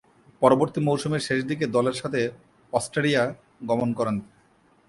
[0.41, 2.21] পরবর্তী মৌসুমের শেষদিকে দলের সাথে
[2.73, 3.23] অস্ট্রেলিয়া
[3.69, 4.15] গমন করেন।